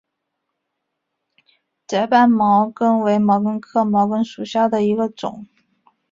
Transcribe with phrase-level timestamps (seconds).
[1.85, 5.47] 窄瓣毛茛为毛茛科毛茛属下的一个种。